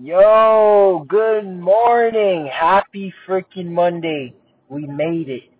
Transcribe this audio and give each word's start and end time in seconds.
Yo, 0.00 1.04
good 1.08 1.44
morning. 1.44 2.46
Happy 2.46 3.12
freaking 3.26 3.66
Monday. 3.66 4.32
We 4.68 4.86
made 4.86 5.28
it 5.28 5.50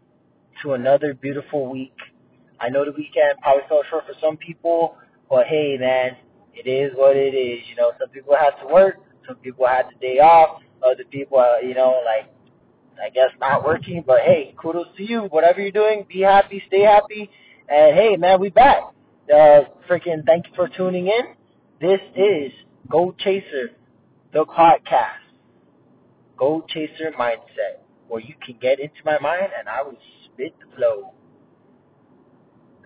to 0.62 0.74
another 0.74 1.12
beautiful 1.12 1.68
week. 1.68 1.96
I 2.60 2.68
know 2.68 2.84
the 2.84 2.92
weekend 2.92 3.40
probably 3.42 3.64
fell 3.68 3.82
short 3.90 4.04
for 4.06 4.12
some 4.20 4.36
people, 4.36 4.96
but 5.28 5.48
hey 5.48 5.76
man, 5.80 6.12
it 6.54 6.70
is 6.70 6.92
what 6.94 7.16
it 7.16 7.34
is. 7.34 7.64
You 7.68 7.74
know, 7.74 7.90
some 7.98 8.10
people 8.10 8.36
had 8.36 8.50
to 8.62 8.72
work, 8.72 8.98
some 9.26 9.34
people 9.38 9.66
had 9.66 9.86
the 9.90 9.98
day 10.00 10.20
off, 10.20 10.62
other 10.86 11.02
people, 11.10 11.40
uh, 11.40 11.58
you 11.60 11.74
know, 11.74 12.00
like, 12.04 12.32
I 13.04 13.10
guess 13.10 13.30
not 13.40 13.64
working, 13.64 14.04
but 14.06 14.20
hey, 14.20 14.54
kudos 14.56 14.86
to 14.98 15.02
you. 15.02 15.22
Whatever 15.22 15.62
you're 15.62 15.72
doing, 15.72 16.06
be 16.08 16.20
happy, 16.20 16.62
stay 16.68 16.82
happy, 16.82 17.28
and 17.68 17.96
hey 17.96 18.16
man, 18.16 18.40
we 18.40 18.50
back. 18.50 18.82
Uh, 19.28 19.62
freaking 19.90 20.24
thank 20.24 20.46
you 20.46 20.52
for 20.54 20.68
tuning 20.68 21.08
in. 21.08 21.34
This 21.80 22.00
is 22.14 22.52
Go 22.88 23.12
Chaser 23.18 23.72
the 24.38 24.44
podcast, 24.44 25.18
Goal 26.36 26.64
Chaser 26.68 27.10
Mindset, 27.18 27.82
where 28.06 28.20
you 28.20 28.34
can 28.44 28.56
get 28.60 28.78
into 28.78 28.94
my 29.04 29.18
mind 29.18 29.48
and 29.58 29.68
I 29.68 29.82
will 29.82 29.96
spit 30.26 30.54
the 30.60 30.76
flow. 30.76 31.12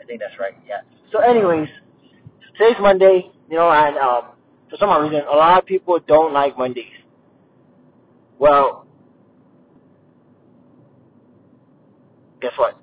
I 0.01 0.05
think 0.07 0.20
that's 0.20 0.38
right, 0.41 0.55
yeah. 0.66 0.80
So 1.12 1.19
anyways, 1.19 1.69
today's 2.57 2.77
Monday, 2.80 3.30
you 3.51 3.57
know, 3.57 3.70
and 3.70 3.98
um, 3.98 4.33
for 4.70 4.79
some 4.79 5.02
reason, 5.02 5.27
a 5.30 5.37
lot 5.37 5.59
of 5.59 5.66
people 5.66 6.01
don't 6.09 6.33
like 6.33 6.57
Mondays. 6.57 6.87
Well, 8.38 8.87
guess 12.41 12.52
what? 12.57 12.80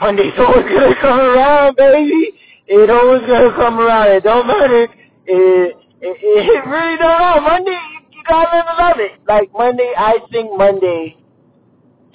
Monday's 0.00 0.34
always 0.38 0.64
gonna 0.64 0.96
come 1.00 1.18
around, 1.18 1.76
baby. 1.76 2.32
It 2.66 2.90
always 2.90 3.22
gonna 3.22 3.56
come 3.56 3.80
around. 3.80 4.08
It 4.10 4.22
don't 4.22 4.46
matter. 4.46 4.86
It, 5.26 5.76
it, 6.04 6.18
it 6.20 6.68
really 6.68 6.96
don't 6.98 7.18
know. 7.18 7.40
Monday, 7.40 7.80
you 8.12 8.22
gotta 8.28 8.56
live 8.56 8.66
and 8.68 8.78
love 8.78 8.96
it. 8.98 9.20
Like 9.26 9.50
Monday, 9.52 9.92
I 9.96 10.18
think 10.30 10.56
Monday 10.56 11.16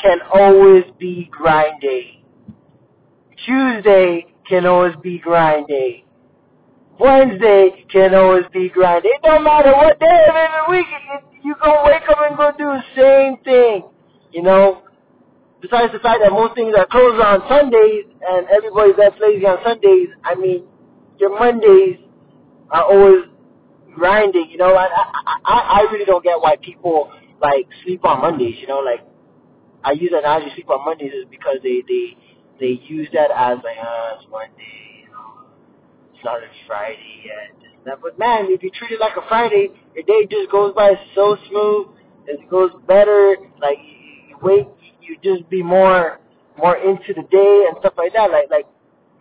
can 0.01 0.19
always 0.33 0.83
be 0.99 1.29
grind 1.31 1.81
day. 1.81 2.23
Tuesday 3.45 4.25
can 4.47 4.65
always 4.65 4.95
be 5.01 5.19
grind 5.19 5.67
day. 5.67 6.03
Wednesday 6.99 7.85
can 7.91 8.13
always 8.13 8.43
be 8.53 8.69
grind. 8.69 9.03
It 9.05 9.21
don't 9.23 9.43
matter 9.43 9.71
what 9.71 9.99
day 9.99 10.25
of 10.29 10.35
every 10.35 10.77
week, 10.77 10.87
you 11.43 11.55
gonna 11.63 11.83
wake 11.85 12.03
up 12.09 12.17
and 12.21 12.37
go 12.37 12.51
do 12.57 12.65
the 12.65 12.83
same 12.95 13.37
thing. 13.43 13.89
You 14.31 14.43
know, 14.43 14.83
besides 15.61 15.93
the 15.93 15.99
fact 15.99 16.19
that 16.23 16.31
most 16.31 16.55
things 16.55 16.75
are 16.77 16.85
closed 16.85 17.21
on 17.21 17.41
Sundays 17.47 18.05
and 18.21 18.47
everybody's 18.49 18.95
that's 18.97 19.15
lazy 19.19 19.45
on 19.45 19.57
Sundays, 19.63 20.09
I 20.23 20.35
mean, 20.35 20.63
your 21.19 21.39
Mondays 21.39 21.97
are 22.69 22.83
always 22.83 23.25
grinding, 23.95 24.49
you 24.49 24.57
know. 24.57 24.75
I, 24.75 24.87
I 25.45 25.81
I 25.81 25.91
really 25.91 26.05
don't 26.05 26.23
get 26.23 26.39
why 26.41 26.57
people 26.57 27.11
like 27.41 27.67
sleep 27.83 28.05
on 28.05 28.21
Mondays, 28.21 28.55
you 28.59 28.67
know. 28.67 28.79
Like 28.79 29.01
I 29.83 29.91
use 29.91 30.11
that 30.11 30.19
analogy, 30.19 30.51
sleep 30.55 30.69
on 30.69 30.85
Mondays, 30.85 31.13
is 31.13 31.25
because 31.29 31.57
they 31.63 31.83
they 31.87 32.17
they 32.59 32.81
use 32.87 33.07
that 33.13 33.31
as 33.31 33.57
like, 33.63 33.77
ah, 33.81 34.17
it's 34.17 34.25
Monday, 34.29 35.03
you 35.03 35.11
know, 35.11 35.45
it's 36.13 36.23
not 36.23 36.37
a 36.37 36.47
Friday 36.67 37.23
yet. 37.25 37.99
But 38.01 38.19
man, 38.19 38.45
if 38.49 38.61
you 38.61 38.69
treat 38.71 38.91
it 38.91 38.99
like 38.99 39.15
a 39.17 39.27
Friday, 39.27 39.69
your 39.95 40.03
day 40.03 40.27
just 40.29 40.51
goes 40.51 40.73
by 40.75 40.93
so 41.15 41.37
smooth. 41.49 41.87
It 42.27 42.49
goes 42.49 42.71
better. 42.87 43.35
Like 43.61 43.77
you 44.27 44.37
wake, 44.41 44.67
you 45.01 45.17
just 45.23 45.49
be 45.49 45.63
more 45.63 46.19
more 46.57 46.75
into 46.77 47.13
the 47.13 47.23
day 47.31 47.65
and 47.67 47.77
stuff 47.79 47.93
like 47.97 48.13
that. 48.13 48.29
Like 48.31 48.49
like 48.51 48.67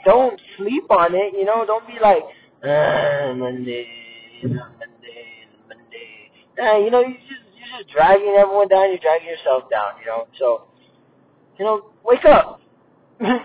don't 0.05 0.39
sleep 0.57 0.91
on 0.91 1.15
it, 1.15 1.35
you 1.35 1.45
know. 1.45 1.65
Don't 1.67 1.87
be 1.87 1.95
like 2.03 2.23
ah, 2.65 3.33
Monday 3.35 4.08
Monday, 4.43 5.47
Monday. 5.69 6.31
Nah, 6.57 6.79
you 6.79 6.91
know, 6.91 7.01
you 7.01 7.15
just 7.15 7.43
you're 7.57 7.79
just 7.81 7.91
dragging 7.93 8.35
everyone 8.39 8.69
down. 8.69 8.91
You're 8.91 8.99
dragging 8.99 9.29
yourself 9.29 9.71
down. 9.71 9.93
You 10.01 10.07
know, 10.07 10.27
so 10.39 10.63
you 11.59 11.65
know, 11.65 11.91
wake 12.05 12.25
up. 12.25 12.61
I'm 13.21 13.41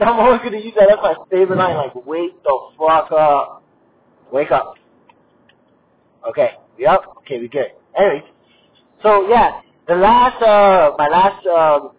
always 0.00 0.40
gonna 0.42 0.58
use 0.58 0.74
that. 0.78 0.86
That's 0.88 1.02
my 1.02 1.14
favorite 1.30 1.58
line. 1.58 1.76
Like, 1.76 2.06
wake 2.06 2.42
the 2.42 2.58
fuck 2.78 3.12
up. 3.12 3.62
Wake 4.32 4.50
up. 4.50 4.74
Okay, 6.28 6.52
we 6.78 6.86
up? 6.86 7.16
Okay, 7.18 7.38
we 7.38 7.48
good. 7.48 7.72
Anyways, 7.96 8.22
so 9.02 9.28
yeah, 9.28 9.60
the 9.86 9.94
last 9.94 10.42
uh 10.42 10.92
my 10.98 11.08
last 11.08 11.46
um 11.46 11.90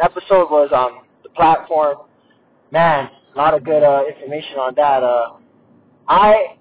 episode 0.00 0.50
was 0.50 0.70
on 0.72 0.92
um, 0.92 0.98
the 1.22 1.28
platform. 1.30 1.98
Man, 2.70 3.10
a 3.34 3.38
lot 3.38 3.54
of 3.54 3.62
good 3.64 3.82
uh 3.82 4.04
information 4.08 4.56
on 4.56 4.74
that. 4.76 5.02
Uh 5.02 5.36
I 6.08 6.56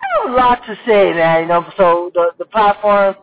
I 0.00 0.22
have 0.22 0.32
a 0.32 0.36
lot 0.36 0.60
to 0.66 0.78
say, 0.86 1.12
man. 1.12 1.42
You 1.42 1.48
know, 1.48 1.64
so 1.76 2.10
the 2.14 2.32
the 2.38 2.44
platform, 2.46 3.16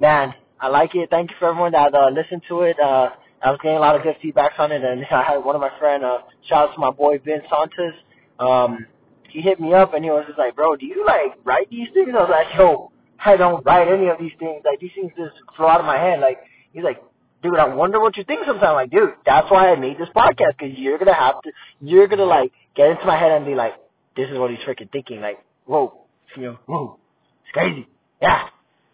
man, 0.00 0.34
I 0.60 0.68
like 0.68 0.94
it. 0.94 1.10
Thank 1.10 1.30
you 1.30 1.36
for 1.38 1.48
everyone 1.48 1.72
that 1.72 1.94
uh, 1.94 2.10
listened 2.10 2.42
to 2.48 2.62
it. 2.62 2.78
Uh, 2.78 3.10
I 3.42 3.50
was 3.50 3.58
getting 3.62 3.76
a 3.76 3.80
lot 3.80 3.96
of 3.96 4.02
good 4.02 4.16
feedbacks 4.24 4.58
on 4.58 4.72
it, 4.72 4.82
and 4.82 5.04
I 5.10 5.22
had 5.22 5.38
one 5.38 5.54
of 5.54 5.60
my 5.60 5.70
friend, 5.78 6.04
uh, 6.04 6.18
shout 6.48 6.70
out 6.70 6.74
to 6.74 6.80
my 6.80 6.90
boy 6.90 7.18
Ben 7.18 7.42
Santos. 7.50 7.94
Um, 8.38 8.86
he 9.28 9.40
hit 9.40 9.60
me 9.60 9.74
up 9.74 9.94
and 9.94 10.04
he 10.04 10.10
was 10.10 10.24
just 10.26 10.38
like, 10.38 10.54
"Bro, 10.54 10.76
do 10.76 10.86
you 10.86 11.04
like 11.06 11.34
write 11.44 11.68
these 11.70 11.88
things?" 11.92 12.10
I 12.14 12.20
was 12.20 12.30
like, 12.30 12.54
"Yo, 12.56 12.90
I 13.24 13.36
don't 13.36 13.64
write 13.64 13.88
any 13.88 14.08
of 14.08 14.18
these 14.18 14.32
things. 14.38 14.62
Like 14.64 14.80
these 14.80 14.92
things 14.94 15.12
just 15.16 15.34
flow 15.56 15.68
out 15.68 15.80
of 15.80 15.86
my 15.86 15.98
head." 15.98 16.20
Like 16.20 16.38
he's 16.72 16.84
like, 16.84 17.02
"Dude, 17.42 17.58
I 17.58 17.74
wonder 17.74 18.00
what 18.00 18.16
you 18.16 18.24
think 18.24 18.40
sometimes." 18.46 18.64
I'm 18.68 18.74
like, 18.74 18.90
"Dude, 18.90 19.14
that's 19.26 19.50
why 19.50 19.70
I 19.70 19.76
made 19.76 19.98
this 19.98 20.08
podcast 20.14 20.56
because 20.58 20.78
you're 20.78 20.98
gonna 20.98 21.14
have 21.14 21.42
to, 21.42 21.50
you're 21.80 22.06
gonna 22.08 22.24
like 22.24 22.52
get 22.76 22.90
into 22.90 23.04
my 23.04 23.18
head 23.18 23.32
and 23.32 23.44
be 23.44 23.54
like, 23.54 23.74
this 24.16 24.30
is 24.30 24.38
what 24.38 24.50
he's 24.50 24.60
freaking 24.60 24.90
thinking. 24.92 25.20
Like, 25.20 25.38
whoa, 25.66 26.03
you 26.36 26.42
know, 26.42 26.58
whoa, 26.66 26.98
it's 27.42 27.52
crazy. 27.52 27.88
Yeah. 28.20 28.48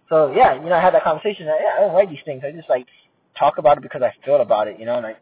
So 0.09 0.33
yeah, 0.35 0.55
you 0.55 0.69
know, 0.69 0.75
I 0.75 0.81
had 0.81 0.95
that 0.95 1.05
conversation. 1.05 1.49
I, 1.49 1.59
yeah, 1.63 1.75
I 1.79 1.81
don't 1.83 1.95
write 1.95 2.11
these 2.11 2.19
things. 2.25 2.43
I 2.47 2.51
just 2.53 2.69
like 2.69 2.87
talk 3.39 3.59
about 3.59 3.79
it 3.79 3.83
because 3.83 4.03
I 4.03 4.13
feel 4.25 4.41
about 4.41 4.69
it. 4.69 4.79
You 4.79 4.87
know, 4.87 4.95
and 4.97 5.05
like, 5.05 5.19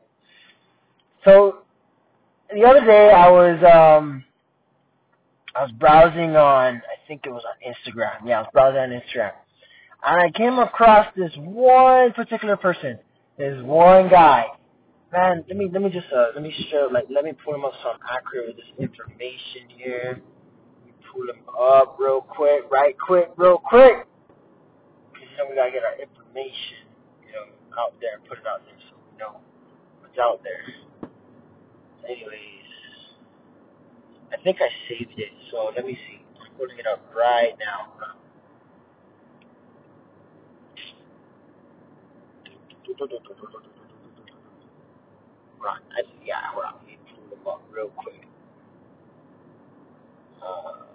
so 1.24 1.58
the 2.54 2.64
other 2.64 2.84
day 2.84 3.10
I 3.12 3.30
was 3.30 3.58
um 3.64 4.24
I 5.54 5.62
was 5.62 5.72
browsing 5.72 6.36
on 6.36 6.76
I 6.76 7.06
think 7.06 7.22
it 7.24 7.30
was 7.30 7.42
on 7.44 7.72
Instagram. 7.72 8.26
Yeah, 8.26 8.38
I 8.38 8.40
was 8.42 8.50
browsing 8.52 8.80
on 8.80 8.90
Instagram. 8.90 9.32
And 10.04 10.22
I 10.22 10.30
came 10.30 10.58
across 10.58 11.08
this 11.16 11.32
one 11.36 12.12
particular 12.12 12.56
person. 12.56 12.98
This 13.36 13.62
one 13.62 14.08
guy. 14.08 14.46
Man, 15.12 15.44
let 15.48 15.56
me 15.56 15.68
let 15.72 15.82
me 15.82 15.90
just 15.90 16.06
uh 16.14 16.28
let 16.34 16.42
me 16.42 16.54
show 16.70 16.88
like 16.92 17.04
let 17.10 17.24
me 17.24 17.32
pull 17.44 17.54
him 17.54 17.64
up 17.64 17.72
so 17.82 17.90
I'm 17.90 18.00
accurate 18.10 18.48
with 18.48 18.56
this 18.56 18.66
information 18.78 19.68
here 19.76 20.22
pull 21.18 21.26
them 21.26 21.42
up 21.58 21.96
real 21.98 22.22
quick, 22.22 22.62
right 22.70 22.96
quick, 22.98 23.30
real 23.36 23.58
quick. 23.58 24.06
Because, 25.12 25.28
you 25.32 25.38
know, 25.38 25.46
we 25.50 25.56
got 25.56 25.66
to 25.66 25.72
get 25.72 25.84
our 25.84 25.98
information, 25.98 26.86
you 27.26 27.32
know, 27.34 27.46
out 27.78 27.94
there 28.00 28.16
and 28.18 28.24
put 28.28 28.38
it 28.38 28.46
out 28.46 28.62
there 28.66 28.78
so 28.90 28.96
we 28.96 29.18
know 29.18 29.40
what's 30.00 30.18
out 30.18 30.42
there. 30.44 30.62
Anyways, 32.06 32.70
I 34.32 34.36
think 34.44 34.58
I 34.60 34.70
saved 34.88 35.14
it, 35.18 35.32
so 35.50 35.72
let 35.76 35.86
me 35.86 35.94
see. 36.08 36.22
I'm 36.40 36.52
putting 36.58 36.78
it 36.78 36.86
up 36.86 37.02
right 37.16 37.54
now. 37.60 37.92
Right, 45.60 45.80
yeah, 46.26 46.52
on. 46.56 46.74
Let 46.80 46.86
me 46.86 46.98
pull 47.14 47.36
them 47.38 47.48
up 47.48 47.62
real 47.72 47.90
quick. 47.96 48.22
Uh, 50.42 50.88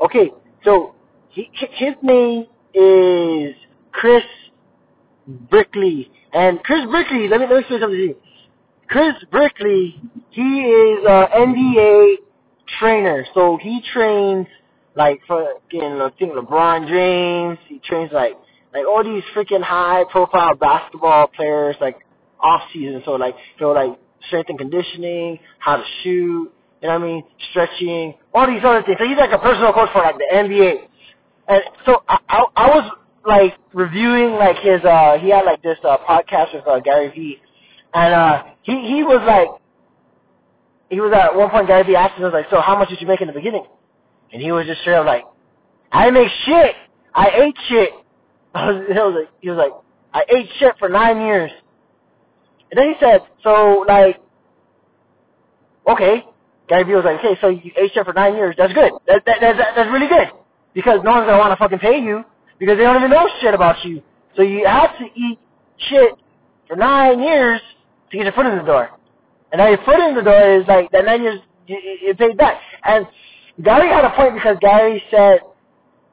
Okay, 0.00 0.30
so 0.64 0.94
he, 1.30 1.50
his 1.52 1.94
name 2.02 2.46
is 2.72 3.54
Chris 3.92 4.22
Brickley, 5.50 6.10
and 6.32 6.62
Chris 6.62 6.80
Brickley. 6.90 7.28
Let 7.28 7.40
me 7.40 7.46
let 7.50 7.58
me 7.58 7.62
say 7.68 7.80
something 7.80 7.90
to 7.90 7.96
you. 7.96 8.16
Chris 8.88 9.14
Brickley, 9.30 10.00
he 10.30 10.60
is 10.60 11.04
a 11.04 11.28
NBA 11.36 12.14
trainer, 12.78 13.26
so 13.34 13.58
he 13.60 13.82
trains 13.92 14.46
like 14.98 15.20
fucking 15.28 15.80
I 15.80 16.10
think 16.18 16.32
LeBron 16.32 16.88
James. 16.88 17.58
He 17.68 17.78
trains 17.78 18.10
like 18.12 18.32
like 18.74 18.84
all 18.86 19.04
these 19.04 19.22
freaking 19.34 19.62
high 19.62 20.04
profile 20.10 20.56
basketball 20.56 21.28
players 21.28 21.76
like 21.80 21.96
off 22.40 22.62
season. 22.72 23.00
So 23.04 23.12
like 23.12 23.36
he'll 23.58 23.74
like 23.74 23.96
strength 24.26 24.50
and 24.50 24.58
conditioning, 24.58 25.38
how 25.60 25.76
to 25.76 25.84
shoot, 26.02 26.52
you 26.82 26.88
know 26.88 26.94
what 26.98 27.02
I 27.02 27.06
mean, 27.06 27.22
stretching, 27.50 28.14
all 28.34 28.46
these 28.48 28.60
other 28.64 28.82
things. 28.82 28.98
So 29.00 29.06
he's 29.06 29.16
like 29.16 29.30
a 29.30 29.38
personal 29.38 29.72
coach 29.72 29.88
for 29.92 30.02
like 30.02 30.16
the 30.18 30.26
NBA. 30.34 30.74
And 31.46 31.62
so 31.86 32.02
I 32.08 32.18
I, 32.28 32.44
I 32.56 32.66
was 32.66 32.90
like 33.24 33.54
reviewing 33.72 34.32
like 34.32 34.56
his 34.56 34.84
uh 34.84 35.16
he 35.20 35.30
had 35.30 35.44
like 35.44 35.62
this 35.62 35.78
uh 35.84 35.98
podcast 35.98 36.54
with 36.54 36.66
uh, 36.66 36.80
Gary 36.80 37.10
Vee 37.14 37.38
and 37.94 38.14
uh 38.14 38.42
he 38.62 38.72
he 38.88 39.04
was 39.04 39.22
like 39.24 39.48
he 40.90 41.00
was 41.00 41.12
at 41.14 41.36
one 41.36 41.50
point 41.50 41.68
Gary 41.68 41.84
Vee 41.84 41.94
asked 41.94 42.16
him 42.16 42.24
was 42.24 42.32
like, 42.32 42.50
So 42.50 42.60
how 42.60 42.76
much 42.76 42.88
did 42.88 43.00
you 43.00 43.06
make 43.06 43.20
in 43.20 43.28
the 43.28 43.32
beginning? 43.32 43.64
And 44.32 44.42
he 44.42 44.52
was 44.52 44.66
just 44.66 44.80
straight 44.82 44.96
up 44.96 45.06
like, 45.06 45.24
I 45.92 46.10
make 46.10 46.28
shit. 46.44 46.74
I 47.14 47.30
ate 47.30 47.56
shit. 47.68 47.90
I 48.54 48.70
was, 48.70 48.84
he 48.88 48.94
was 48.94 49.14
like, 49.18 49.30
he 49.40 49.50
was 49.50 49.58
like, 49.58 49.72
I 50.12 50.24
ate 50.36 50.48
shit 50.58 50.74
for 50.78 50.88
nine 50.88 51.20
years. 51.20 51.50
And 52.70 52.78
then 52.78 52.88
he 52.88 52.94
said, 53.00 53.22
so 53.42 53.84
like, 53.86 54.20
okay. 55.88 56.24
Gary 56.68 56.84
Vee 56.84 56.94
was 56.94 57.04
like, 57.04 57.18
okay, 57.20 57.38
so 57.40 57.48
you 57.48 57.72
ate 57.76 57.92
shit 57.94 58.04
for 58.04 58.12
nine 58.12 58.34
years. 58.34 58.54
That's 58.58 58.72
good. 58.74 58.92
That, 59.06 59.24
that, 59.24 59.40
that, 59.40 59.56
that, 59.56 59.72
that's 59.74 59.90
really 59.90 60.08
good. 60.08 60.28
Because 60.74 61.00
no 61.02 61.12
one's 61.12 61.24
going 61.24 61.34
to 61.34 61.38
want 61.38 61.52
to 61.52 61.56
fucking 61.56 61.78
pay 61.78 62.00
you 62.00 62.24
because 62.58 62.76
they 62.76 62.84
don't 62.84 62.96
even 62.96 63.10
know 63.10 63.26
shit 63.40 63.54
about 63.54 63.82
you. 63.84 64.02
So 64.36 64.42
you 64.42 64.66
have 64.66 64.96
to 64.98 65.04
eat 65.04 65.38
shit 65.88 66.12
for 66.66 66.76
nine 66.76 67.20
years 67.20 67.60
to 68.10 68.16
get 68.16 68.24
your 68.24 68.32
foot 68.34 68.46
in 68.46 68.58
the 68.58 68.64
door. 68.64 68.90
And 69.50 69.60
now 69.60 69.68
your 69.68 69.82
foot 69.84 69.98
in 69.98 70.14
the 70.14 70.22
door 70.22 70.60
is 70.60 70.66
like, 70.68 70.90
that 70.90 71.06
nine 71.06 71.22
years, 71.22 71.40
you, 71.66 71.78
you 72.02 72.14
paid 72.14 72.36
back. 72.36 72.60
And 72.84 73.06
Gary 73.62 73.88
had 73.88 74.04
a 74.04 74.10
point 74.10 74.34
because 74.34 74.56
Gary 74.60 75.02
said, 75.10 75.40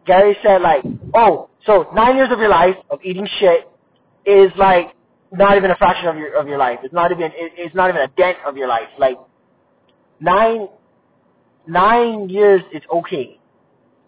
Gary 0.05 0.37
said 0.43 0.61
like, 0.61 0.83
oh, 1.13 1.49
so 1.65 1.87
nine 1.93 2.15
years 2.15 2.29
of 2.31 2.39
your 2.39 2.49
life 2.49 2.75
of 2.89 2.99
eating 3.03 3.27
shit 3.39 3.69
is 4.25 4.51
like 4.57 4.93
not 5.31 5.57
even 5.57 5.71
a 5.71 5.75
fraction 5.75 6.07
of 6.07 6.17
your 6.17 6.35
of 6.35 6.47
your 6.47 6.57
life. 6.57 6.79
It's 6.83 6.93
not 6.93 7.11
even 7.11 7.25
it, 7.25 7.53
it's 7.57 7.75
not 7.75 7.89
even 7.89 8.01
a 8.01 8.07
dent 8.09 8.37
of 8.45 8.57
your 8.57 8.67
life. 8.67 8.89
Like 8.97 9.17
nine 10.19 10.67
nine 11.67 12.29
years 12.29 12.61
is 12.73 12.81
okay, 12.91 13.39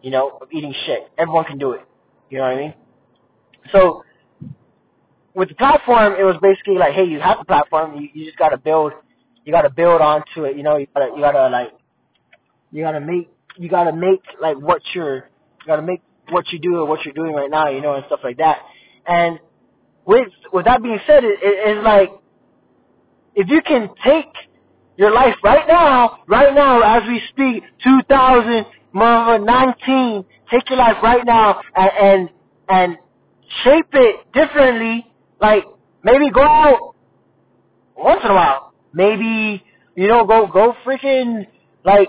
you 0.02 0.12
know, 0.12 0.38
of 0.42 0.48
eating 0.52 0.74
shit. 0.86 1.10
Everyone 1.18 1.46
can 1.46 1.58
do 1.58 1.72
it. 1.72 1.82
You 2.30 2.40
know 2.40 2.44
what 2.44 2.54
I 2.54 2.58
mean? 2.58 2.74
So 3.72 4.04
with 5.34 5.50
the 5.50 5.56
platform, 5.56 6.14
it 6.20 6.24
was 6.24 6.36
basically 6.42 6.78
like, 6.78 6.94
hey, 6.94 7.06
you 7.06 7.20
have 7.20 7.38
the 7.38 7.46
platform, 7.46 8.02
you, 8.02 8.10
you 8.14 8.26
just 8.26 8.38
got 8.38 8.50
to 8.50 8.58
build, 8.58 8.94
you 9.46 9.52
got 9.54 9.62
to 9.62 9.70
build 9.70 10.02
onto 10.02 10.46
it. 10.46 10.58
You 10.58 10.64
know, 10.64 10.78
you 10.78 10.88
gotta, 10.94 11.12
you 11.16 11.22
gotta 11.22 11.50
like, 11.50 11.74
you 12.72 12.84
gotta 12.84 13.02
make, 13.02 13.30
you 13.58 13.70
gotta 13.70 13.94
make 13.94 14.22
like 14.42 14.58
what 14.58 14.82
you're, 14.94 15.16
you 15.16 15.68
gotta 15.68 15.82
make 15.82 16.02
what 16.30 16.52
you 16.52 16.60
do 16.60 16.76
or 16.78 16.86
what 16.86 17.04
you're 17.06 17.14
doing 17.14 17.34
right 17.34 17.50
now, 17.50 17.70
you 17.70 17.80
know, 17.82 17.94
and 17.94 18.04
stuff 18.08 18.20
like 18.24 18.38
that. 18.38 18.60
And 19.08 19.40
with 20.06 20.28
with 20.52 20.66
that 20.66 20.84
being 20.84 21.00
said, 21.06 21.24
it, 21.24 21.40
it, 21.42 21.78
it's 21.78 21.84
like 21.84 22.10
if 23.36 23.48
you 23.50 23.62
can 23.62 23.90
take 24.04 24.26
your 24.98 25.14
life 25.14 25.36
right 25.44 25.68
now, 25.68 26.20
right 26.28 26.54
now 26.54 26.82
as 26.82 27.04
we 27.08 27.22
speak, 27.30 27.64
2019, 27.84 30.26
take 30.52 30.70
your 30.70 30.80
life 30.80 30.98
right 31.04 31.26
now 31.26 31.62
and 31.76 31.92
and, 32.02 32.30
and 32.70 32.98
shape 33.64 33.88
it 33.94 34.32
differently. 34.34 35.08
Like 35.40 35.64
maybe 36.04 36.32
go 36.32 36.42
out 36.42 36.96
once 37.96 38.22
in 38.24 38.32
a 38.32 38.34
while. 38.34 38.74
Maybe 38.94 39.64
you 39.96 40.08
know 40.08 40.26
go 40.26 40.48
go 40.48 40.74
freaking 40.86 41.46
like 41.86 42.08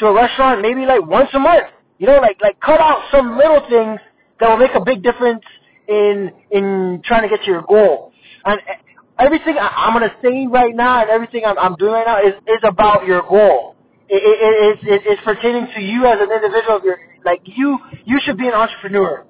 to 0.00 0.06
a 0.06 0.14
restaurant 0.14 0.62
maybe 0.62 0.86
like 0.86 1.06
once 1.06 1.28
a 1.34 1.38
month. 1.38 1.66
You 1.98 2.06
know, 2.06 2.18
like 2.18 2.38
like 2.42 2.60
cut 2.60 2.80
out 2.80 3.04
some 3.10 3.36
little 3.36 3.60
things 3.68 4.00
that 4.40 4.48
will 4.48 4.56
make 4.56 4.74
a 4.74 4.80
big 4.80 5.02
difference 5.02 5.44
in 5.88 6.32
in 6.50 7.02
trying 7.04 7.22
to 7.22 7.28
get 7.28 7.44
to 7.44 7.50
your 7.50 7.62
goal. 7.62 8.12
And 8.44 8.60
eh, 8.60 8.74
everything 9.18 9.56
I, 9.58 9.68
I'm 9.68 9.92
gonna 9.94 10.14
say 10.22 10.46
right 10.46 10.74
now 10.74 11.02
and 11.02 11.10
everything 11.10 11.44
I'm, 11.46 11.58
I'm 11.58 11.76
doing 11.76 11.92
right 11.92 12.06
now 12.06 12.20
is 12.20 12.34
is 12.46 12.60
about 12.64 13.06
your 13.06 13.22
goal. 13.22 13.76
It, 14.08 14.16
it, 14.16 14.82
it, 14.82 14.92
it, 14.92 15.02
it's 15.06 15.22
pertaining 15.22 15.68
to 15.72 15.80
you 15.80 16.04
as 16.04 16.18
an 16.20 16.32
individual. 16.32 16.80
You're, 16.82 16.98
like 17.24 17.42
you, 17.44 17.78
you 18.04 18.20
should 18.24 18.38
be 18.38 18.46
an 18.46 18.54
entrepreneur. 18.54 19.24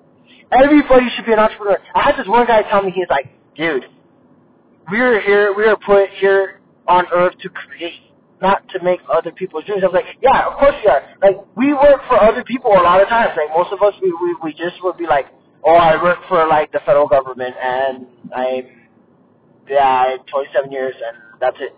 Everybody 0.52 1.06
should 1.14 1.26
be 1.26 1.32
an 1.32 1.38
entrepreneur. 1.38 1.78
I 1.94 2.02
had 2.02 2.16
this 2.16 2.26
one 2.26 2.46
guy 2.46 2.62
tell 2.62 2.82
me, 2.82 2.90
he's 2.90 3.06
like, 3.08 3.28
dude, 3.56 3.84
we're 4.90 5.20
here, 5.20 5.54
we 5.54 5.64
are 5.64 5.76
put 5.76 6.10
here 6.18 6.60
on 6.88 7.06
earth 7.12 7.34
to 7.42 7.48
create, 7.48 8.00
not 8.40 8.68
to 8.70 8.82
make 8.82 9.00
other 9.12 9.32
people's 9.32 9.64
dreams. 9.64 9.82
I 9.82 9.86
was 9.86 9.94
like, 9.94 10.16
yeah, 10.22 10.46
of 10.46 10.58
course 10.58 10.74
we 10.84 10.90
are. 10.90 11.02
Like, 11.22 11.36
we 11.56 11.74
work 11.74 12.00
for 12.08 12.20
other 12.20 12.44
people 12.44 12.72
a 12.72 12.82
lot 12.82 13.02
of 13.02 13.08
times. 13.08 13.32
Like, 13.36 13.50
most 13.56 13.72
of 13.72 13.82
us, 13.82 13.94
we, 14.02 14.12
we, 14.22 14.36
we 14.42 14.52
just 14.52 14.82
would 14.82 14.96
be 14.96 15.06
like, 15.06 15.26
oh, 15.64 15.74
I 15.76 16.02
work 16.02 16.18
for, 16.28 16.46
like, 16.46 16.72
the 16.72 16.80
federal 16.86 17.06
government, 17.06 17.54
and 17.62 18.06
I'm, 18.34 18.64
yeah, 19.68 20.16
I'm 20.16 20.18
27 20.30 20.72
years, 20.72 20.94
and 20.96 21.16
that's 21.40 21.56
it. 21.60 21.74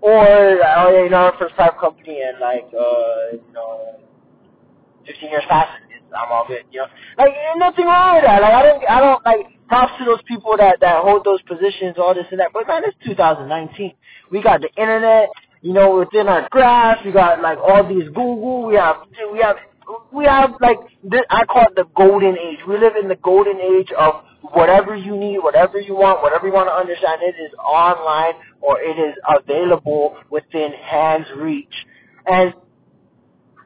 Or, 0.00 0.26
oh, 0.26 0.90
yeah, 0.92 1.02
you 1.04 1.10
know, 1.10 1.32
for 1.38 1.46
a 1.46 1.54
private 1.54 1.80
company, 1.80 2.20
and, 2.22 2.38
like, 2.40 2.68
uh, 2.72 3.36
you 3.36 3.52
know, 3.54 3.96
15 5.06 5.30
years 5.30 5.44
past, 5.48 5.70
I'm 6.16 6.32
all 6.32 6.44
good, 6.46 6.64
you 6.70 6.80
know. 6.80 6.86
Like, 7.18 7.32
ain't 7.32 7.58
nothing 7.58 7.86
wrong 7.86 8.16
with 8.16 8.24
that. 8.24 8.42
Like, 8.42 8.52
I 8.52 8.62
don't, 8.62 8.84
I 8.88 9.00
don't, 9.00 9.24
like, 9.24 9.56
props 9.68 9.92
to 9.98 10.04
those 10.04 10.22
people 10.26 10.56
that, 10.58 10.78
that 10.80 11.02
hold 11.02 11.24
those 11.24 11.42
positions, 11.42 11.96
all 11.98 12.14
this 12.14 12.26
and 12.30 12.40
that. 12.40 12.50
But 12.52 12.66
man, 12.68 12.82
it's 12.84 12.96
2019. 13.04 13.92
We 14.30 14.42
got 14.42 14.60
the 14.60 14.70
internet, 14.80 15.28
you 15.66 15.72
know, 15.72 15.98
within 15.98 16.28
our 16.28 16.48
grasp. 16.52 17.04
We 17.04 17.10
got, 17.10 17.42
like, 17.42 17.58
all 17.58 17.82
these 17.88 18.06
Google. 18.06 18.66
We 18.66 18.76
have, 18.76 18.98
we 19.32 19.40
have, 19.40 19.56
we 20.12 20.24
have, 20.24 20.54
like, 20.60 20.78
this, 21.02 21.22
I 21.28 21.44
call 21.44 21.64
it 21.64 21.74
the 21.74 21.86
golden 21.96 22.38
age. 22.38 22.60
We 22.68 22.78
live 22.78 22.92
in 22.94 23.08
the 23.08 23.16
golden 23.16 23.58
age 23.60 23.90
of 23.98 24.22
whatever 24.52 24.94
you 24.94 25.16
need, 25.16 25.38
whatever 25.38 25.80
you 25.80 25.96
want, 25.96 26.22
whatever 26.22 26.46
you 26.46 26.52
want 26.52 26.68
to 26.68 26.72
understand, 26.72 27.20
it 27.20 27.34
is 27.42 27.52
online 27.58 28.34
or 28.60 28.80
it 28.80 28.96
is 28.96 29.16
available 29.28 30.16
within 30.30 30.70
hand's 30.72 31.26
reach. 31.36 31.74
And 32.26 32.54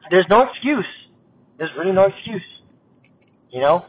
there's 0.09 0.25
no 0.27 0.49
excuse. 0.49 0.85
There's 1.59 1.69
really 1.77 1.91
no 1.91 2.05
excuse. 2.05 2.41
You 3.51 3.59
know? 3.59 3.85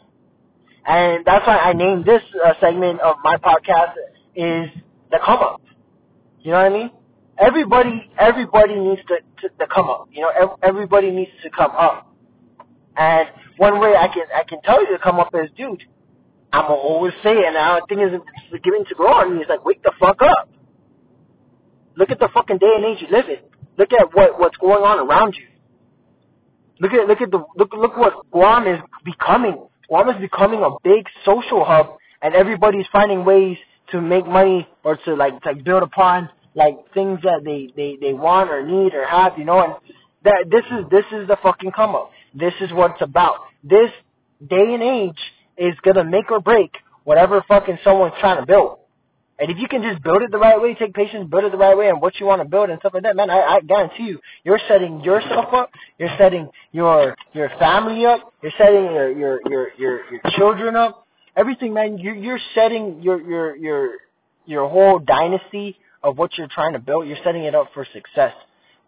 And 0.86 1.24
that's 1.24 1.46
why 1.46 1.56
I 1.56 1.72
named 1.72 2.04
this 2.04 2.20
uh, 2.44 2.52
segment 2.60 3.00
of 3.00 3.16
my 3.24 3.38
podcast 3.38 3.94
is 4.36 4.68
the 5.10 5.18
come 5.24 5.38
up. 5.38 5.62
You 6.42 6.50
know 6.50 6.58
what 6.58 6.66
I 6.66 6.68
mean? 6.68 6.90
Everybody, 7.38 8.10
everybody 8.18 8.78
needs 8.78 9.00
to, 9.08 9.16
to, 9.42 9.48
to 9.58 9.66
come 9.66 9.88
up. 9.88 10.08
You 10.12 10.22
know, 10.22 10.56
everybody 10.62 11.10
needs 11.10 11.30
to 11.42 11.50
come 11.50 11.70
up. 11.72 12.12
And 12.96 13.28
one 13.56 13.80
way 13.80 13.94
I 13.96 14.08
can 14.08 14.24
I 14.34 14.44
can 14.46 14.60
tell 14.62 14.80
you 14.80 14.96
to 14.96 15.02
come 15.02 15.18
up 15.18 15.30
is, 15.34 15.50
dude, 15.56 15.82
I'm 16.52 16.66
always 16.70 17.14
saying 17.22 17.38
it, 17.38 17.46
and 17.46 17.56
I 17.56 17.80
think 17.88 18.00
it's 18.02 18.24
beginning 18.52 18.84
to 18.88 18.94
grow 18.94 19.12
on 19.14 19.38
me. 19.38 19.44
Like, 19.48 19.64
wake 19.64 19.82
the 19.82 19.92
fuck 19.98 20.20
up. 20.20 20.50
Look 21.96 22.10
at 22.10 22.18
the 22.18 22.28
fucking 22.32 22.58
day 22.58 22.72
and 22.76 22.84
age 22.84 22.98
you 23.00 23.08
live 23.14 23.28
in. 23.28 23.38
Look 23.78 23.92
at 23.92 24.14
what 24.14 24.38
what's 24.38 24.56
going 24.58 24.82
on 24.82 25.06
around 25.08 25.34
you. 25.34 25.46
Look 26.80 26.92
at 26.92 27.08
look 27.08 27.20
at 27.22 27.30
the 27.30 27.42
look 27.56 27.72
look 27.72 27.96
what 27.96 28.30
Guam 28.30 28.66
is 28.66 28.80
becoming. 29.04 29.66
Guam 29.88 30.08
is 30.10 30.20
becoming 30.20 30.62
a 30.62 30.70
big 30.84 31.06
social 31.24 31.64
hub, 31.64 31.96
and 32.20 32.34
everybody's 32.34 32.86
finding 32.92 33.24
ways 33.24 33.56
to 33.90 34.00
make 34.00 34.26
money 34.26 34.68
or 34.84 34.96
to 34.96 35.14
like 35.14 35.40
to 35.42 35.54
build 35.54 35.82
upon 35.82 36.28
like 36.54 36.92
things 36.94 37.20
that 37.22 37.42
they 37.44 37.70
they 37.76 37.96
they 38.00 38.12
want 38.12 38.50
or 38.50 38.64
need 38.64 38.94
or 38.94 39.06
have, 39.06 39.38
you 39.38 39.44
know. 39.44 39.60
And 39.60 39.74
that 40.24 40.46
this 40.50 40.64
is 40.70 40.84
this 40.90 41.04
is 41.12 41.28
the 41.28 41.36
fucking 41.42 41.72
come 41.72 41.94
up. 41.94 42.10
This 42.34 42.54
is 42.60 42.72
what 42.72 42.92
it's 42.92 43.02
about. 43.02 43.36
This 43.62 43.90
day 44.46 44.74
and 44.74 44.82
age 44.82 45.18
is 45.56 45.74
gonna 45.82 46.04
make 46.04 46.30
or 46.30 46.40
break 46.40 46.72
whatever 47.04 47.44
fucking 47.48 47.78
someone's 47.84 48.14
trying 48.20 48.40
to 48.40 48.46
build. 48.46 48.78
And 49.38 49.50
if 49.50 49.58
you 49.58 49.66
can 49.66 49.82
just 49.82 50.02
build 50.04 50.22
it 50.22 50.30
the 50.30 50.38
right 50.38 50.60
way, 50.60 50.74
take 50.74 50.94
patience, 50.94 51.28
build 51.28 51.44
it 51.44 51.52
the 51.52 51.58
right 51.58 51.76
way, 51.76 51.88
and 51.88 52.00
what 52.00 52.20
you 52.20 52.26
want 52.26 52.42
to 52.42 52.48
build 52.48 52.70
and 52.70 52.78
stuff 52.78 52.94
like 52.94 53.02
that, 53.02 53.16
man, 53.16 53.28
I, 53.28 53.40
I 53.40 53.60
guarantee 53.60 54.04
you, 54.04 54.20
you're 54.44 54.60
setting 54.68 55.00
yourself 55.00 55.52
up, 55.52 55.70
you're 55.98 56.14
setting 56.16 56.48
your 56.70 57.16
your 57.32 57.48
family 57.58 58.06
up, 58.06 58.32
you're 58.42 58.52
setting 58.56 58.84
your 58.84 59.10
your 59.10 59.40
your 59.48 59.68
your, 59.78 60.00
your 60.12 60.20
children 60.36 60.76
up, 60.76 61.06
everything, 61.36 61.74
man. 61.74 61.98
You're 61.98 62.14
you're 62.14 62.38
setting 62.54 63.02
your 63.02 63.20
your 63.20 63.56
your 63.56 63.90
your 64.46 64.68
whole 64.68 65.00
dynasty 65.00 65.76
of 66.02 66.18
what 66.18 66.36
you're 66.38 66.48
trying 66.48 66.72
to 66.74 66.78
build. 66.78 67.08
You're 67.08 67.18
setting 67.24 67.44
it 67.44 67.54
up 67.54 67.68
for 67.74 67.86
success. 67.92 68.34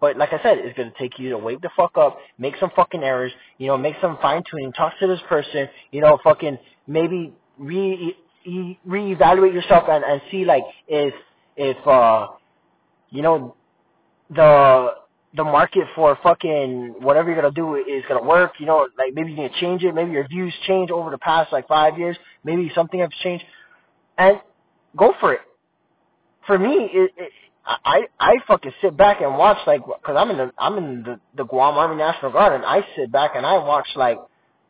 But 0.00 0.16
like 0.16 0.32
I 0.32 0.42
said, 0.42 0.58
it's 0.58 0.76
gonna 0.76 0.92
take 0.98 1.18
you 1.18 1.30
to 1.30 1.38
wake 1.38 1.60
the 1.62 1.70
fuck 1.76 1.96
up, 1.96 2.18
make 2.38 2.54
some 2.60 2.70
fucking 2.76 3.02
errors, 3.02 3.32
you 3.58 3.66
know, 3.68 3.78
make 3.78 3.94
some 4.00 4.18
fine 4.20 4.42
tuning, 4.50 4.72
talk 4.72 4.92
to 5.00 5.06
this 5.06 5.20
person, 5.28 5.68
you 5.92 6.00
know, 6.00 6.18
fucking 6.22 6.58
maybe 6.86 7.32
re 7.58 8.16
re- 8.46 8.78
reevaluate 8.86 9.54
yourself 9.54 9.84
and, 9.88 10.04
and 10.04 10.20
see 10.30 10.44
like 10.44 10.64
if 10.88 11.14
if 11.56 11.86
uh 11.86 12.28
you 13.10 13.22
know 13.22 13.56
the 14.30 14.94
the 15.36 15.44
market 15.44 15.84
for 15.96 16.18
fucking 16.22 16.94
whatever 17.00 17.30
you're 17.30 17.40
gonna 17.40 17.52
do 17.54 17.74
is 17.76 18.04
gonna 18.08 18.22
work, 18.22 18.52
you 18.60 18.66
know, 18.66 18.88
like 18.98 19.14
maybe 19.14 19.30
you 19.32 19.36
to 19.36 19.50
change 19.60 19.82
it, 19.82 19.94
maybe 19.94 20.12
your 20.12 20.28
views 20.28 20.54
change 20.66 20.90
over 20.90 21.10
the 21.10 21.18
past 21.18 21.52
like 21.52 21.66
five 21.68 21.98
years, 21.98 22.16
maybe 22.44 22.70
something 22.74 23.00
has 23.00 23.10
changed, 23.22 23.44
and 24.18 24.40
go 24.96 25.14
for 25.20 25.34
it. 25.34 25.40
For 26.46 26.58
me, 26.58 26.90
it, 26.92 27.12
it 27.16 27.32
I 27.66 28.02
I 28.20 28.34
fucking 28.46 28.72
sit 28.82 28.96
back 28.96 29.20
and 29.22 29.38
watch 29.38 29.58
like 29.66 29.82
because 29.86 30.16
I'm 30.18 30.30
in 30.30 30.38
the 30.38 30.52
I'm 30.58 30.78
in 30.78 31.02
the 31.02 31.20
the 31.36 31.44
Guam 31.44 31.76
Army 31.76 31.96
National 31.96 32.32
Guard 32.32 32.54
and 32.54 32.64
I 32.64 32.86
sit 32.96 33.12
back 33.12 33.32
and 33.36 33.46
I 33.46 33.58
watch 33.58 33.88
like 33.96 34.18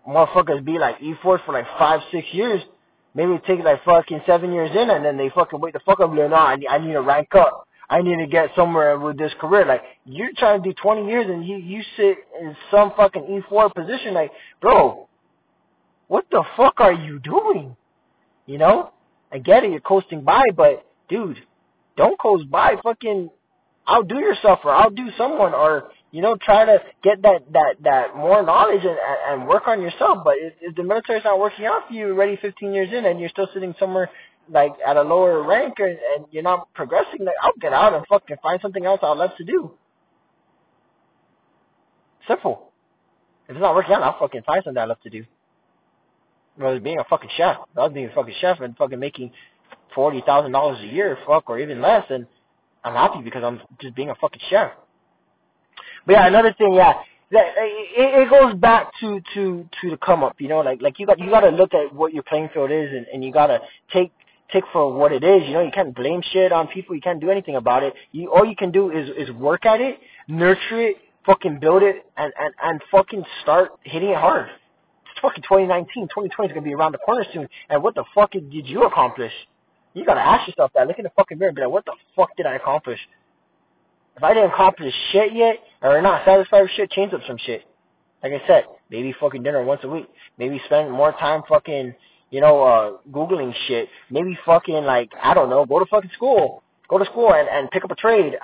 motherfuckers 0.08 0.64
be 0.64 0.78
like 0.78 0.96
E 1.02 1.14
force 1.22 1.40
for 1.46 1.52
like 1.52 1.66
five 1.78 2.00
six 2.12 2.26
years 2.32 2.62
Maybe 3.14 3.40
take 3.46 3.64
like 3.64 3.84
fucking 3.84 4.22
seven 4.26 4.52
years 4.52 4.70
in, 4.72 4.90
and 4.90 5.04
then 5.04 5.16
they 5.16 5.30
fucking 5.30 5.60
wait 5.60 5.72
the 5.74 5.80
fuck 5.80 6.00
up. 6.00 6.10
Like, 6.10 6.30
no, 6.30 6.36
I 6.36 6.56
need, 6.56 6.66
I 6.66 6.78
need 6.78 6.92
to 6.94 7.02
rank 7.02 7.28
up. 7.34 7.68
I 7.88 8.02
need 8.02 8.16
to 8.18 8.26
get 8.26 8.50
somewhere 8.56 8.98
with 8.98 9.18
this 9.18 9.32
career. 9.40 9.66
Like, 9.66 9.82
you're 10.04 10.30
trying 10.36 10.62
to 10.62 10.68
do 10.70 10.74
20 10.82 11.06
years, 11.08 11.26
and 11.28 11.46
you 11.46 11.56
you 11.56 11.82
sit 11.96 12.18
in 12.40 12.56
some 12.72 12.92
fucking 12.96 13.44
E4 13.50 13.74
position. 13.74 14.14
Like, 14.14 14.32
bro, 14.60 15.08
what 16.08 16.24
the 16.30 16.42
fuck 16.56 16.74
are 16.78 16.92
you 16.92 17.20
doing? 17.20 17.76
You 18.46 18.58
know? 18.58 18.92
I 19.32 19.38
get 19.38 19.64
it, 19.64 19.72
you're 19.72 19.80
coasting 19.80 20.22
by, 20.22 20.44
but 20.56 20.86
dude, 21.08 21.38
don't 21.96 22.18
coast 22.18 22.50
by. 22.50 22.76
Fucking 22.82 23.30
outdo 23.88 24.16
yourself, 24.16 24.60
or 24.64 24.72
outdo 24.72 25.08
someone, 25.16 25.54
or 25.54 25.90
you 26.10 26.22
know, 26.22 26.36
try 26.36 26.64
to 26.64 26.78
get 27.02 27.22
that 27.22 27.40
that 27.52 27.74
that 27.82 28.16
more 28.16 28.42
knowledge 28.42 28.84
and 28.84 28.96
and 29.28 29.48
work 29.48 29.66
on 29.66 29.82
yourself. 29.82 30.18
But 30.24 30.34
if, 30.38 30.54
if 30.60 30.76
the 30.76 30.84
military's 30.84 31.24
not 31.24 31.38
working 31.38 31.66
out 31.66 31.88
for 31.88 31.94
you 31.94 32.08
already 32.08 32.36
15 32.40 32.72
years 32.72 32.90
in, 32.92 33.04
and 33.04 33.18
you're 33.18 33.28
still 33.28 33.48
sitting 33.52 33.74
somewhere 33.78 34.10
like 34.50 34.72
at 34.86 34.96
a 34.96 35.02
lower 35.02 35.42
rank 35.42 35.74
and, 35.78 35.98
and 36.16 36.26
you're 36.30 36.42
not 36.42 36.72
progressing, 36.74 37.24
like 37.24 37.34
I'll 37.42 37.52
get 37.60 37.72
out 37.72 37.94
and 37.94 38.06
fucking 38.08 38.36
find 38.42 38.60
something 38.60 38.84
else 38.84 39.00
I 39.02 39.12
love 39.12 39.30
to 39.38 39.44
do. 39.44 39.72
Simple. 42.28 42.70
If 43.48 43.56
it's 43.56 43.60
not 43.60 43.74
working 43.74 43.94
out, 43.94 44.02
I'll 44.02 44.18
fucking 44.18 44.42
find 44.42 44.62
something 44.64 44.80
I 44.80 44.86
love 44.86 45.00
to 45.02 45.10
do. 45.10 45.24
Whether 46.56 46.80
being 46.80 46.98
a 46.98 47.04
fucking 47.04 47.30
chef, 47.36 47.56
I 47.76 47.80
was 47.80 47.92
being 47.92 48.08
a 48.08 48.14
fucking 48.14 48.34
chef 48.40 48.60
and 48.60 48.76
fucking 48.76 48.98
making 48.98 49.32
forty 49.94 50.22
thousand 50.22 50.52
dollars 50.52 50.78
a 50.80 50.86
year, 50.86 51.18
fuck, 51.26 51.48
or 51.48 51.58
even 51.58 51.80
less, 51.80 52.04
and 52.10 52.26
I'm 52.84 52.94
happy 52.94 53.22
because 53.22 53.42
I'm 53.44 53.60
just 53.80 53.94
being 53.94 54.10
a 54.10 54.14
fucking 54.14 54.40
chef. 54.50 54.72
But 56.06 56.12
yeah, 56.14 56.26
another 56.26 56.54
thing, 56.56 56.74
yeah, 56.74 56.94
that 57.32 57.46
it, 57.56 58.22
it 58.22 58.30
goes 58.30 58.54
back 58.54 58.90
to 59.00 59.20
to 59.34 59.68
to 59.80 59.90
the 59.90 59.96
come 59.96 60.22
up, 60.22 60.36
you 60.38 60.48
know, 60.48 60.60
like 60.60 60.82
like 60.82 60.98
you 60.98 61.06
got 61.06 61.18
you 61.18 61.30
got 61.30 61.40
to 61.40 61.50
look 61.50 61.72
at 61.74 61.94
what 61.94 62.12
your 62.12 62.22
playing 62.22 62.50
field 62.52 62.70
is, 62.70 62.90
and, 62.92 63.06
and 63.12 63.24
you 63.24 63.32
got 63.32 63.48
to 63.48 63.60
take 63.92 64.12
take 64.52 64.64
for 64.72 64.92
what 64.92 65.12
it 65.12 65.24
is. 65.24 65.42
You 65.46 65.54
know, 65.54 65.62
you 65.62 65.70
can't 65.72 65.94
blame 65.94 66.22
shit 66.32 66.52
on 66.52 66.68
people. 66.68 66.94
You 66.94 67.00
can't 67.00 67.20
do 67.20 67.30
anything 67.30 67.56
about 67.56 67.82
it. 67.82 67.94
You 68.12 68.30
all 68.30 68.44
you 68.44 68.56
can 68.56 68.70
do 68.70 68.90
is 68.90 69.08
is 69.16 69.30
work 69.34 69.66
at 69.66 69.80
it, 69.80 69.98
nurture 70.28 70.88
it, 70.88 70.96
fucking 71.26 71.58
build 71.60 71.82
it, 71.82 71.96
and 72.16 72.32
and 72.38 72.54
and 72.62 72.80
fucking 72.90 73.24
start 73.42 73.72
hitting 73.82 74.10
it 74.10 74.16
hard. 74.16 74.48
It's 75.10 75.20
fucking 75.20 75.42
2019. 75.44 76.08
2020 76.08 76.48
is 76.48 76.54
gonna 76.54 76.64
be 76.64 76.74
around 76.74 76.92
the 76.92 76.98
corner 76.98 77.24
soon. 77.32 77.48
And 77.70 77.82
what 77.82 77.94
the 77.94 78.04
fuck 78.14 78.32
did 78.32 78.66
you 78.66 78.84
accomplish? 78.84 79.32
You 79.94 80.04
gotta 80.04 80.20
ask 80.20 80.46
yourself 80.48 80.72
that. 80.74 80.86
Look 80.86 80.98
in 80.98 81.04
the 81.04 81.10
fucking 81.16 81.38
mirror 81.38 81.48
and 81.48 81.56
be 81.56 81.62
like, 81.62 81.70
what 81.70 81.84
the 81.84 81.94
fuck 82.16 82.36
did 82.36 82.46
I 82.46 82.54
accomplish? 82.56 82.98
If 84.16 84.22
I 84.22 84.34
didn't 84.34 84.50
accomplish 84.50 84.94
shit 85.12 85.32
yet, 85.34 85.56
or 85.82 86.00
not 86.02 86.24
satisfied 86.24 86.62
with 86.62 86.70
shit, 86.76 86.90
change 86.90 87.12
up 87.12 87.20
some 87.26 87.38
shit. 87.38 87.62
Like 88.22 88.32
I 88.32 88.46
said, 88.46 88.64
maybe 88.90 89.14
fucking 89.18 89.42
dinner 89.42 89.62
once 89.64 89.80
a 89.84 89.88
week. 89.88 90.08
Maybe 90.38 90.60
spend 90.66 90.90
more 90.90 91.12
time 91.12 91.42
fucking, 91.48 91.94
you 92.30 92.40
know, 92.40 92.62
uh, 92.62 92.92
googling 93.12 93.52
shit. 93.66 93.88
Maybe 94.10 94.38
fucking 94.46 94.84
like, 94.84 95.10
I 95.22 95.34
don't 95.34 95.50
know, 95.50 95.64
go 95.66 95.78
to 95.78 95.86
fucking 95.86 96.10
school. 96.14 96.62
Go 96.88 96.98
to 96.98 97.04
school 97.06 97.32
and, 97.32 97.48
and 97.48 97.70
pick 97.70 97.84
up 97.84 97.90
a 97.90 97.96
trade. 97.96 98.34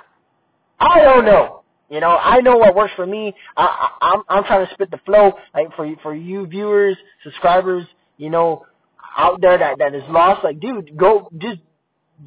I 0.78 1.00
don't 1.02 1.24
know. 1.24 1.62
You 1.88 2.00
know, 2.00 2.16
I 2.16 2.40
know 2.40 2.56
what 2.56 2.74
works 2.76 2.92
for 2.94 3.06
me. 3.06 3.34
I, 3.56 3.64
I, 4.00 4.12
I'm 4.12 4.22
I'm 4.28 4.44
trying 4.44 4.64
to 4.66 4.72
spit 4.72 4.92
the 4.92 5.00
flow. 5.04 5.32
Like 5.54 5.74
for 5.74 5.92
for 6.02 6.14
you 6.14 6.46
viewers, 6.46 6.96
subscribers, 7.24 7.84
you 8.16 8.30
know, 8.30 8.64
out 9.16 9.40
there 9.40 9.58
that 9.58 9.78
that 9.78 9.94
is 9.94 10.02
lost. 10.08 10.44
Like, 10.44 10.60
dude, 10.60 10.96
go 10.96 11.28
just 11.38 11.58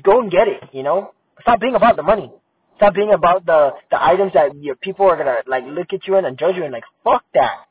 go 0.04 0.22
and 0.22 0.32
get 0.32 0.48
it. 0.48 0.64
You 0.72 0.84
know, 0.84 1.14
stop 1.42 1.60
being 1.60 1.76
about 1.76 1.96
the 1.96 2.04
money. 2.04 2.32
Stop 2.78 2.94
being 2.96 3.14
about 3.14 3.46
the 3.46 3.72
the 3.92 4.04
items 4.04 4.34
that 4.34 4.56
your 4.56 4.76
people 4.76 5.06
are 5.08 5.18
gonna 5.18 5.38
like 5.48 5.64
look 5.66 5.94
at 5.94 6.08
you 6.08 6.18
in 6.18 6.26
and 6.26 6.38
judge 6.38 6.56
you 6.56 6.64
and 6.64 6.74
like 6.74 6.86
fuck 7.04 7.24
that. 7.34 7.66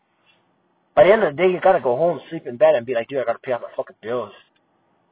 By 0.95 1.05
the 1.05 1.13
end 1.13 1.23
of 1.23 1.35
the 1.35 1.43
day, 1.43 1.51
you 1.51 1.61
gotta 1.61 1.81
go 1.81 1.97
home, 1.97 2.21
sleep 2.29 2.47
in 2.47 2.57
bed, 2.57 2.75
and 2.75 2.85
be 2.85 2.95
like, 2.95 3.09
dude, 3.09 3.19
I 3.19 3.25
gotta 3.25 3.39
pay 3.39 3.53
off 3.53 3.63
my 3.63 3.69
fucking 3.77 3.97
bills. 4.03 4.33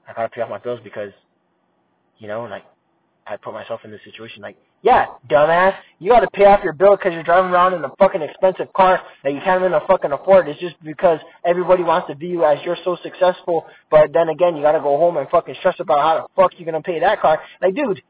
I 0.06 0.12
gotta 0.12 0.28
pay 0.28 0.42
off 0.42 0.50
my 0.50 0.58
bills 0.58 0.80
because, 0.84 1.12
you 2.18 2.28
know, 2.28 2.44
like 2.44 2.64
I 3.26 3.36
put 3.36 3.54
myself 3.54 3.80
in 3.84 3.90
this 3.90 4.00
situation. 4.04 4.42
Like, 4.42 4.56
yeah, 4.82 5.06
dumbass, 5.30 5.74
you 5.98 6.10
gotta 6.10 6.28
pay 6.32 6.46
off 6.46 6.64
your 6.64 6.72
bill 6.72 6.96
because 6.96 7.12
you're 7.12 7.22
driving 7.22 7.50
around 7.50 7.74
in 7.74 7.84
a 7.84 7.90
fucking 7.98 8.22
expensive 8.22 8.72
car 8.72 9.00
that 9.22 9.32
you 9.32 9.40
can't 9.44 9.62
even 9.62 9.78
fucking 9.86 10.12
afford. 10.12 10.48
It's 10.48 10.58
just 10.58 10.76
because 10.82 11.20
everybody 11.44 11.82
wants 11.82 12.08
to 12.08 12.14
view 12.14 12.30
you 12.30 12.44
as 12.44 12.58
you're 12.64 12.78
so 12.84 12.96
successful. 13.02 13.66
But 13.90 14.12
then 14.14 14.30
again, 14.30 14.56
you 14.56 14.62
gotta 14.62 14.80
go 14.80 14.96
home 14.96 15.18
and 15.18 15.28
fucking 15.28 15.56
stress 15.58 15.76
about 15.80 16.00
how 16.00 16.14
the 16.22 16.42
fuck 16.42 16.52
you're 16.56 16.64
gonna 16.64 16.82
pay 16.82 16.98
that 17.00 17.20
car. 17.20 17.40
Like, 17.60 17.74
dude, 17.74 18.02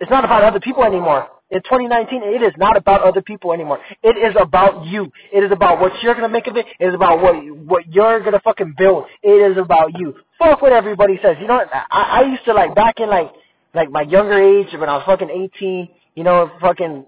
it's 0.00 0.10
not 0.10 0.24
about 0.24 0.44
other 0.44 0.60
people 0.60 0.84
anymore. 0.84 1.28
In 1.50 1.62
2019, 1.62 2.22
it 2.24 2.42
is 2.42 2.52
not 2.58 2.76
about 2.76 3.02
other 3.02 3.22
people 3.22 3.52
anymore. 3.52 3.78
It 4.02 4.16
is 4.16 4.34
about 4.40 4.84
you. 4.84 5.10
It 5.32 5.44
is 5.44 5.52
about 5.52 5.80
what 5.80 5.92
you're 6.02 6.14
gonna 6.14 6.28
make 6.28 6.46
of 6.46 6.56
it. 6.56 6.66
It 6.78 6.86
is 6.86 6.94
about 6.94 7.20
what 7.20 7.34
what 7.66 7.86
you're 7.88 8.20
gonna 8.20 8.40
fucking 8.40 8.74
build. 8.78 9.06
It 9.22 9.50
is 9.50 9.56
about 9.56 9.98
you. 9.98 10.14
Fuck 10.38 10.62
what 10.62 10.72
everybody 10.72 11.18
says. 11.22 11.36
You 11.40 11.48
know, 11.48 11.54
what? 11.54 11.68
I, 11.72 12.22
I 12.22 12.30
used 12.30 12.44
to 12.44 12.52
like 12.52 12.74
back 12.74 12.98
in 12.98 13.08
like 13.08 13.32
like 13.76 13.90
my 13.90 14.02
younger 14.02 14.42
age 14.42 14.68
when 14.72 14.88
I 14.88 14.96
was 14.96 15.04
fucking 15.06 15.30
18. 15.30 15.88
You 16.16 16.24
know, 16.24 16.50
fucking 16.60 17.04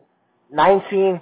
19. 0.52 1.20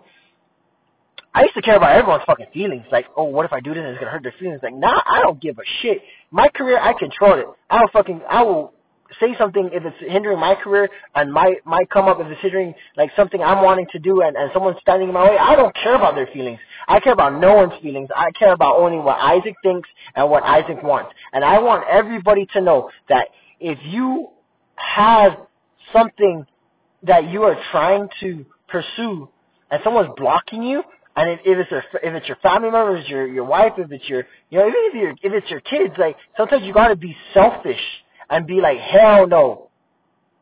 I 1.35 1.43
used 1.43 1.55
to 1.55 1.63
care 1.63 1.77
about 1.77 1.93
everyone's 1.93 2.25
fucking 2.27 2.47
feelings. 2.53 2.85
Like, 2.91 3.07
oh, 3.17 3.25
what 3.25 3.45
if 3.47 3.53
I 3.53 3.61
do 3.61 3.73
this? 3.75 3.81
And 3.81 3.91
it's 3.91 3.99
gonna 3.99 4.11
hurt 4.11 4.23
their 4.23 4.35
feelings. 4.39 4.61
Like, 4.63 4.75
nah, 4.75 5.01
I 5.07 5.23
don't 5.23 5.41
give 5.41 5.59
a 5.59 5.63
shit. 5.83 6.03
My 6.31 6.49
career, 6.49 6.79
I 6.81 6.95
control 6.95 7.35
it. 7.35 7.47
I'll 7.71 7.89
fucking, 7.93 8.23
I 8.29 8.43
will 8.43 8.73
say 9.21 9.37
something 9.39 9.71
if 9.73 9.85
it's 9.85 9.97
hindering 10.13 10.39
my 10.39 10.55
career 10.55 10.89
and 11.15 11.33
my 11.33 11.55
my 11.65 11.85
come 11.93 12.07
up 12.07 12.19
if 12.19 12.27
it's 12.27 12.41
hindering 12.41 12.75
like 12.97 13.11
something 13.15 13.41
I'm 13.41 13.63
wanting 13.63 13.87
to 13.93 13.99
do 14.01 14.23
and, 14.23 14.37
and 14.37 14.51
someone's 14.53 14.79
standing 14.81 15.09
in 15.09 15.15
my 15.15 15.31
way, 15.31 15.37
I 15.39 15.55
don't 15.57 15.75
care 15.77 15.95
about 15.95 16.15
their 16.15 16.27
feelings. 16.33 16.59
I 16.89 17.01
care 17.01 17.13
about 17.13 17.41
no 17.41 17.55
one's 17.55 17.81
feelings. 17.83 18.09
I 18.17 18.31
care 18.33 18.53
about 18.53 18.77
only 18.77 18.99
what 18.99 19.19
Isaac 19.19 19.55
thinks 19.63 19.89
and 20.15 20.29
what 20.31 20.43
Isaac 20.43 20.83
wants. 20.83 21.13
And 21.33 21.45
I 21.45 21.59
want 21.59 21.85
everybody 21.89 22.47
to 22.55 22.61
know 22.61 22.91
that 23.09 23.29
if 23.61 23.79
you 23.85 24.31
have 24.77 25.33
something 25.93 26.47
that 27.05 27.31
you 27.31 27.43
are 27.45 27.57
trying 27.71 28.09
to 28.21 28.45
pursue 28.69 29.29
and 29.71 29.81
someone's 29.85 30.11
blocking 30.17 30.63
you, 30.63 30.83
and 31.17 31.31
if, 31.31 31.41
if 31.45 31.59
it's 31.59 31.71
your 31.71 31.83
if 32.03 32.15
it's 32.15 32.29
your 32.29 32.37
family 32.43 32.71
members, 32.71 33.09
your 33.09 33.27
your 33.27 33.45
wife, 33.45 33.73
if 33.79 33.91
it's 33.91 34.09
your 34.09 34.25
you 34.51 34.59
know 34.59 34.69
even 34.69 34.81
if 34.87 34.95
you 34.95 35.15
if 35.23 35.33
it's 35.33 35.51
your 35.51 35.61
kids, 35.61 35.95
like 35.99 36.17
sometimes 36.37 36.65
you 36.65 36.73
got 36.73 36.89
to 36.89 36.97
be 36.97 37.17
selfish 37.35 37.81
and 38.31 38.47
be 38.47 38.61
like, 38.61 38.79
hell 38.79 39.27
no, 39.27 39.71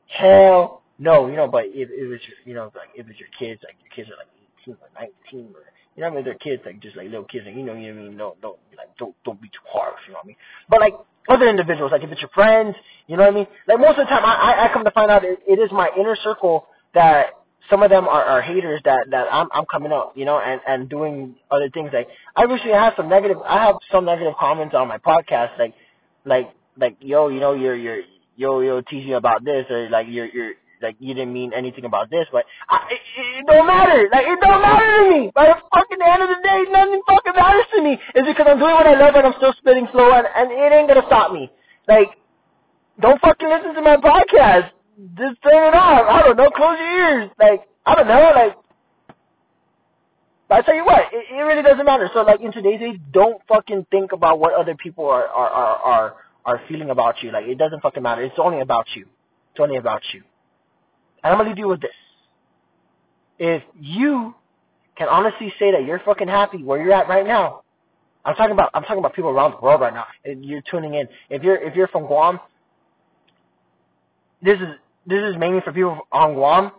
hell 0.08 0.82
no, 0.98 1.28
you 1.28 1.36
know. 1.36 1.48
But 1.48 1.66
if, 1.66 1.88
if 1.90 2.12
it's 2.12 2.24
your, 2.28 2.36
you 2.46 2.54
know, 2.54 2.72
like 2.76 2.90
if 2.96 3.08
it's 3.08 3.18
your 3.20 3.28
kids, 3.38 3.62
like 3.64 3.76
your 3.82 3.92
kids 3.94 4.10
are 4.14 4.18
like 4.18 4.28
18 4.64 4.74
or 4.74 5.10
19 5.32 5.54
or 5.54 5.62
you 5.96 6.02
know, 6.02 6.08
I 6.08 6.14
mean, 6.14 6.24
they're 6.24 6.34
kids, 6.34 6.62
like 6.66 6.80
just 6.80 6.96
like 6.96 7.06
little 7.06 7.24
kids, 7.24 7.46
and 7.46 7.56
you 7.56 7.64
know, 7.64 7.74
you 7.74 7.94
know, 7.94 8.00
what 8.00 8.06
I 8.06 8.08
mean, 8.08 8.16
no, 8.16 8.36
don't 8.42 8.58
like 8.76 8.96
don't 8.98 9.14
don't 9.24 9.40
be 9.40 9.48
too 9.48 9.64
harsh, 9.72 10.00
you 10.06 10.12
know 10.12 10.18
what 10.18 10.24
I 10.24 10.28
mean. 10.28 10.36
But 10.68 10.80
like 10.80 10.94
other 11.28 11.48
individuals, 11.48 11.92
like 11.92 12.02
if 12.02 12.10
it's 12.10 12.20
your 12.20 12.30
friends, 12.34 12.74
you 13.06 13.16
know 13.16 13.24
what 13.24 13.32
I 13.32 13.34
mean. 13.34 13.46
Like 13.68 13.80
most 13.80 13.98
of 13.98 14.06
the 14.06 14.10
time, 14.10 14.24
I 14.24 14.66
I, 14.68 14.72
come 14.72 14.84
to 14.84 14.90
find 14.90 15.10
out 15.10 15.24
it, 15.24 15.38
it 15.46 15.58
is 15.58 15.70
my 15.72 15.90
inner 15.98 16.16
circle 16.22 16.66
that 16.94 17.26
some 17.70 17.82
of 17.82 17.90
them 17.90 18.08
are, 18.08 18.24
are 18.24 18.42
haters 18.42 18.80
that 18.84 19.06
that 19.10 19.26
I'm 19.30 19.48
I'm 19.52 19.64
coming 19.66 19.92
up, 19.92 20.12
you 20.16 20.24
know, 20.24 20.38
and 20.38 20.60
and 20.66 20.88
doing 20.88 21.34
other 21.50 21.68
things. 21.70 21.90
Like 21.92 22.08
I 22.36 22.44
recently 22.44 22.72
had 22.72 22.94
some 22.96 23.08
negative, 23.08 23.38
I 23.44 23.64
have 23.64 23.76
some 23.92 24.04
negative 24.04 24.34
comments 24.38 24.74
on 24.74 24.88
my 24.88 24.98
podcast, 24.98 25.58
like 25.58 25.74
like 26.24 26.50
like 26.78 26.96
yo, 27.00 27.28
you 27.28 27.40
know, 27.40 27.52
you're 27.54 27.76
you're 27.76 28.00
yo 28.36 28.60
yo 28.60 28.80
teaching 28.80 29.14
about 29.14 29.44
this 29.44 29.66
or 29.70 29.88
like 29.90 30.06
you're 30.08 30.26
you're 30.26 30.52
like 30.82 30.96
you 30.98 31.14
didn't 31.14 31.32
mean 31.32 31.52
anything 31.54 31.84
about 31.84 32.10
this, 32.10 32.26
but 32.32 32.44
I, 32.68 32.88
it, 32.90 33.00
it 33.38 33.46
don't 33.46 33.66
matter. 33.66 34.08
Like 34.12 34.26
it 34.26 34.40
don't 34.40 34.62
matter 34.62 35.04
to 35.04 35.10
me. 35.10 35.30
By 35.34 35.46
the 35.46 35.56
fucking 35.74 35.98
end 36.04 36.22
of 36.22 36.28
the 36.28 36.40
day, 36.42 36.64
nothing 36.70 37.02
fucking 37.06 37.32
matters 37.36 37.66
to 37.74 37.82
me. 37.82 37.98
It's 38.14 38.28
because 38.28 38.46
I'm 38.48 38.58
doing 38.58 38.72
what 38.74 38.86
I 38.86 38.98
love 38.98 39.14
and 39.14 39.26
I'm 39.26 39.34
still 39.36 39.54
spitting 39.58 39.88
slow 39.92 40.12
and, 40.12 40.26
and 40.26 40.52
it 40.52 40.72
ain't 40.72 40.88
gonna 40.88 41.04
stop 41.06 41.32
me. 41.32 41.50
Like, 41.88 42.16
don't 43.00 43.20
fucking 43.20 43.48
listen 43.48 43.74
to 43.74 43.82
my 43.82 43.96
podcast. 43.96 44.70
Just 45.18 45.42
turn 45.42 45.68
it 45.68 45.74
off. 45.74 46.06
I 46.08 46.22
don't 46.22 46.36
know. 46.36 46.50
Close 46.50 46.78
your 46.78 47.20
ears. 47.20 47.30
Like, 47.38 47.62
I 47.84 47.94
don't 47.94 48.06
know. 48.06 48.32
Like, 48.34 48.56
I 50.50 50.62
tell 50.62 50.74
you 50.74 50.84
what, 50.84 51.00
it, 51.12 51.24
it 51.32 51.40
really 51.42 51.62
doesn't 51.62 51.84
matter. 51.84 52.08
So 52.12 52.22
like 52.22 52.40
in 52.40 52.52
today's 52.52 52.80
age, 52.80 53.00
don't 53.12 53.42
fucking 53.48 53.86
think 53.90 54.12
about 54.12 54.38
what 54.38 54.54
other 54.54 54.76
people 54.76 55.06
are 55.06 55.26
are 55.26 55.50
are 55.50 55.76
are 55.76 56.14
are 56.44 56.60
feeling 56.68 56.90
about 56.90 57.22
you. 57.22 57.32
Like 57.32 57.46
it 57.46 57.58
doesn't 57.58 57.80
fucking 57.80 58.02
matter. 58.02 58.22
It's 58.22 58.38
only 58.38 58.60
about 58.60 58.86
you. 58.94 59.06
It's 59.50 59.60
only 59.60 59.78
about 59.78 60.02
you. 60.12 60.22
And 61.22 61.32
I'm 61.32 61.38
gonna 61.38 61.48
leave 61.48 61.58
you 61.58 61.68
with 61.68 61.80
this. 61.80 61.90
If 63.38 63.62
you 63.80 64.34
can 64.96 65.08
honestly 65.08 65.52
say 65.58 65.72
that 65.72 65.84
you're 65.84 66.00
fucking 66.04 66.28
happy 66.28 66.62
where 66.62 66.80
you're 66.80 66.92
at 66.92 67.08
right 67.08 67.26
now, 67.26 67.62
I'm 68.24 68.36
talking 68.36 68.52
about 68.52 68.70
I'm 68.74 68.82
talking 68.82 68.98
about 68.98 69.14
people 69.14 69.30
around 69.30 69.52
the 69.52 69.60
world 69.60 69.80
right 69.80 69.92
now. 69.92 70.06
You're 70.24 70.62
tuning 70.70 70.94
in. 70.94 71.08
If 71.30 71.42
you're 71.42 71.56
if 71.56 71.74
you're 71.74 71.88
from 71.88 72.06
Guam, 72.06 72.38
this 74.44 74.60
is 74.60 74.68
this 75.06 75.22
is 75.22 75.36
mainly 75.36 75.60
for 75.62 75.72
people 75.72 75.98
on 76.12 76.34
Guam. 76.34 76.72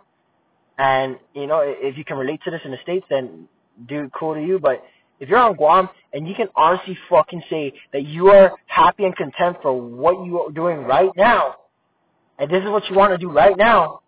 And 0.78 1.18
you 1.34 1.48
know, 1.48 1.62
if 1.64 1.98
you 1.98 2.06
can 2.06 2.18
relate 2.18 2.42
to 2.46 2.52
this 2.52 2.62
in 2.64 2.72
the 2.72 2.78
states, 2.84 3.06
then 3.10 3.48
do 3.88 4.10
cool 4.18 4.36
to 4.36 4.42
you. 4.42 4.60
But 4.60 4.84
if 5.20 5.30
you're 5.30 5.40
on 5.40 5.56
Guam 5.56 5.90
and 6.14 6.28
you 6.28 6.36
can 6.36 6.48
honestly 6.56 6.98
fucking 7.10 7.44
say 7.50 7.74
that 7.94 8.06
you 8.06 8.30
are 8.30 8.54
happy 8.68 9.06
and 9.06 9.16
content 9.16 9.58
for 9.62 9.74
what 9.74 10.26
you 10.26 10.42
are 10.42 10.52
doing 10.52 10.80
right 10.80 11.12
now, 11.16 11.56
and 12.38 12.52
this 12.52 12.64
is 12.64 12.70
what 12.70 12.90
you 12.90 12.96
want 12.96 13.14
to 13.14 13.18
do 13.18 13.32
right 13.32 13.58
now, 13.58 14.02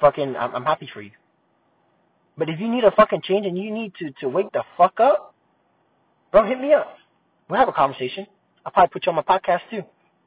fucking, 0.00 0.36
I'm, 0.36 0.54
I'm 0.54 0.64
happy 0.64 0.88
for 0.92 1.02
you. 1.02 1.10
But 2.36 2.48
if 2.48 2.60
you 2.60 2.68
need 2.68 2.84
a 2.84 2.90
fucking 2.92 3.22
change 3.22 3.46
and 3.46 3.58
you 3.58 3.72
need 3.72 3.92
to, 3.98 4.10
to 4.20 4.28
wake 4.28 4.52
the 4.52 4.62
fuck 4.76 5.00
up, 5.00 5.34
bro, 6.30 6.46
hit 6.46 6.60
me 6.60 6.72
up. 6.72 6.96
We'll 7.48 7.58
have 7.58 7.68
a 7.68 7.72
conversation. 7.72 8.26
I'll 8.64 8.72
probably 8.72 8.90
put 8.92 9.06
you 9.06 9.12
on 9.12 9.16
my 9.16 9.22
podcast 9.22 9.60
too. 9.70 9.82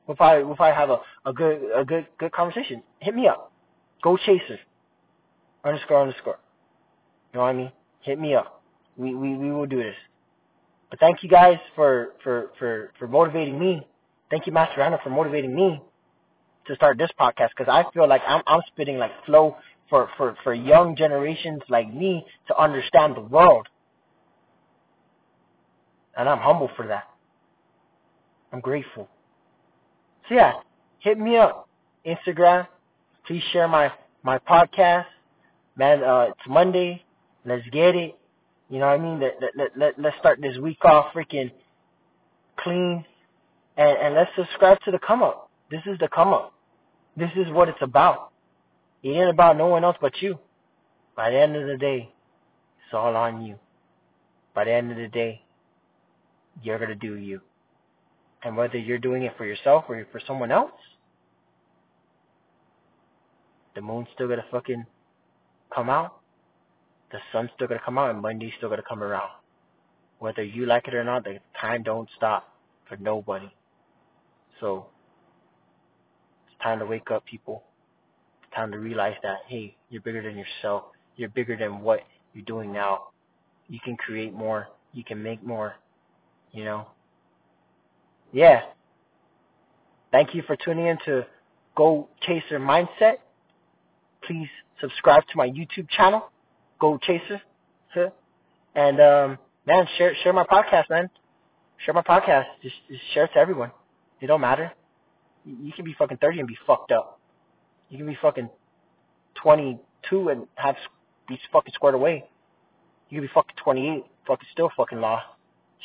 We'll 0.07 0.17
probably, 0.17 0.43
we'll 0.43 0.55
probably 0.55 0.75
have 0.75 0.89
a, 0.89 1.29
a 1.29 1.33
good, 1.33 1.61
a 1.75 1.85
good, 1.85 2.07
good 2.17 2.31
conversation. 2.31 2.83
Hit 2.99 3.15
me 3.15 3.27
up. 3.27 3.51
Go 4.03 4.17
chaser. 4.17 4.59
Underscore, 5.63 6.01
underscore. 6.01 6.39
You 7.33 7.37
know 7.37 7.45
what 7.45 7.49
I 7.49 7.53
mean? 7.53 7.71
Hit 8.01 8.19
me 8.19 8.35
up. 8.35 8.61
We, 8.97 9.13
we, 9.13 9.35
we 9.35 9.51
will 9.51 9.67
do 9.67 9.77
this. 9.77 9.95
But 10.89 10.99
thank 10.99 11.23
you 11.23 11.29
guys 11.29 11.57
for, 11.75 12.09
for, 12.23 12.49
for, 12.59 12.91
for 12.99 13.07
motivating 13.07 13.57
me. 13.59 13.87
Thank 14.29 14.47
you, 14.47 14.53
Master 14.53 14.81
Anna, 14.81 14.97
for 15.03 15.09
motivating 15.09 15.55
me 15.55 15.81
to 16.67 16.75
start 16.75 16.97
this 16.97 17.09
podcast 17.19 17.49
because 17.57 17.67
I 17.71 17.89
feel 17.93 18.07
like 18.07 18.21
I'm 18.27 18.41
I'm 18.47 18.61
spitting 18.67 18.97
like 18.97 19.11
flow 19.25 19.57
for, 19.89 20.09
for, 20.17 20.37
for 20.43 20.53
young 20.53 20.95
generations 20.95 21.61
like 21.69 21.93
me 21.93 22.25
to 22.47 22.57
understand 22.57 23.15
the 23.15 23.21
world. 23.21 23.67
And 26.17 26.27
I'm 26.29 26.39
humble 26.39 26.69
for 26.75 26.87
that. 26.87 27.03
I'm 28.53 28.61
grateful. 28.61 29.09
So 30.27 30.35
yeah, 30.35 30.53
hit 30.99 31.17
me 31.17 31.37
up. 31.37 31.67
Instagram. 32.05 32.67
Please 33.27 33.43
share 33.51 33.67
my, 33.67 33.91
my 34.23 34.39
podcast. 34.39 35.05
Man, 35.75 36.03
uh, 36.03 36.27
it's 36.29 36.49
Monday. 36.49 37.03
Let's 37.45 37.67
get 37.71 37.95
it. 37.95 38.17
You 38.69 38.79
know 38.79 38.87
what 38.87 38.99
I 38.99 39.03
mean? 39.03 39.19
Let, 39.19 39.35
let, 39.41 39.51
let, 39.57 39.77
let, 39.77 39.99
let's 39.99 40.17
start 40.19 40.39
this 40.41 40.57
week 40.57 40.83
off 40.85 41.13
freaking 41.13 41.51
clean. 42.59 43.05
And, 43.77 43.97
and 43.97 44.15
let's 44.15 44.31
subscribe 44.35 44.79
to 44.85 44.91
the 44.91 44.99
come 44.99 45.23
up. 45.23 45.49
This 45.69 45.81
is 45.85 45.97
the 45.99 46.07
come 46.07 46.29
up. 46.29 46.53
This 47.17 47.31
is 47.35 47.51
what 47.51 47.69
it's 47.69 47.81
about. 47.81 48.31
It 49.03 49.09
ain't 49.09 49.29
about 49.29 49.57
no 49.57 49.67
one 49.67 49.83
else 49.83 49.97
but 49.99 50.21
you. 50.21 50.39
By 51.15 51.31
the 51.31 51.39
end 51.39 51.55
of 51.55 51.67
the 51.67 51.77
day, 51.77 52.09
it's 52.85 52.93
all 52.93 53.15
on 53.15 53.41
you. 53.41 53.55
By 54.53 54.65
the 54.65 54.71
end 54.71 54.91
of 54.91 54.97
the 54.97 55.07
day, 55.07 55.41
you're 56.61 56.77
to 56.77 56.95
do 56.95 57.15
you. 57.15 57.41
And 58.43 58.57
whether 58.57 58.77
you're 58.77 58.97
doing 58.97 59.23
it 59.23 59.33
for 59.37 59.45
yourself 59.45 59.85
or 59.87 60.05
for 60.11 60.21
someone 60.25 60.51
else, 60.51 60.71
the 63.75 63.81
moon's 63.81 64.07
still 64.13 64.27
to 64.29 64.43
fucking 64.51 64.85
come 65.73 65.89
out. 65.89 66.17
The 67.11 67.19
sun's 67.31 67.49
still 67.55 67.67
to 67.67 67.79
come 67.83 67.97
out 67.97 68.11
and 68.11 68.21
Monday's 68.21 68.53
still 68.57 68.69
to 68.69 68.81
come 68.87 69.03
around. 69.03 69.29
Whether 70.19 70.43
you 70.43 70.65
like 70.65 70.87
it 70.87 70.93
or 70.93 71.03
not, 71.03 71.23
the 71.23 71.39
time 71.59 71.83
don't 71.83 72.07
stop 72.15 72.47
for 72.87 72.97
nobody. 72.97 73.49
So, 74.59 74.87
it's 76.47 76.61
time 76.63 76.79
to 76.79 76.85
wake 76.85 77.09
up, 77.11 77.25
people. 77.25 77.63
It's 78.43 78.53
time 78.55 78.71
to 78.71 78.79
realize 78.79 79.15
that, 79.23 79.37
hey, 79.47 79.75
you're 79.89 80.01
bigger 80.01 80.21
than 80.21 80.37
yourself. 80.37 80.83
You're 81.15 81.29
bigger 81.29 81.57
than 81.57 81.81
what 81.81 82.01
you're 82.33 82.45
doing 82.45 82.71
now. 82.71 83.07
You 83.67 83.79
can 83.83 83.97
create 83.97 84.33
more. 84.33 84.67
You 84.93 85.03
can 85.03 85.21
make 85.21 85.43
more. 85.43 85.75
You 86.51 86.65
know? 86.65 86.87
Yeah. 88.31 88.61
Thank 90.11 90.35
you 90.35 90.43
for 90.45 90.55
tuning 90.55 90.87
in 90.87 90.97
to 91.05 91.25
Go 91.75 92.09
Chaser 92.21 92.59
Mindset. 92.59 93.15
Please 94.27 94.49
subscribe 94.79 95.23
to 95.31 95.37
my 95.37 95.47
YouTube 95.49 95.89
channel, 95.89 96.29
Go 96.79 96.97
Chaser. 96.97 97.41
And 98.75 99.01
um, 99.01 99.37
man, 99.65 99.85
share 99.97 100.15
share 100.23 100.33
my 100.33 100.43
podcast, 100.45 100.89
man. 100.89 101.09
Share 101.85 101.93
my 101.93 102.01
podcast. 102.01 102.45
Just, 102.61 102.75
just 102.89 103.01
share 103.13 103.25
it 103.25 103.31
to 103.33 103.39
everyone. 103.39 103.71
It 104.21 104.27
don't 104.27 104.41
matter. 104.41 104.71
You 105.45 105.71
can 105.75 105.83
be 105.83 105.95
fucking 105.97 106.17
30 106.17 106.39
and 106.39 106.47
be 106.47 106.57
fucked 106.67 106.91
up. 106.91 107.19
You 107.89 107.97
can 107.97 108.07
be 108.07 108.17
fucking 108.21 108.49
22 109.41 110.29
and 110.29 110.47
have 110.55 110.75
be 111.27 111.39
fucking 111.51 111.73
squared 111.73 111.95
away. 111.95 112.25
You 113.09 113.17
can 113.17 113.27
be 113.27 113.31
fucking 113.33 113.55
28, 113.63 114.05
fucking 114.27 114.47
still 114.53 114.69
fucking 114.77 115.01
lost. 115.01 115.25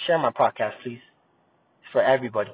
Share 0.06 0.18
my 0.18 0.30
podcast, 0.30 0.72
please. 0.82 1.00
For 1.96 2.02
everybody. 2.02 2.50